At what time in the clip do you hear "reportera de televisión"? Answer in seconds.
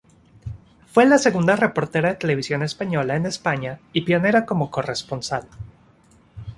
1.55-2.63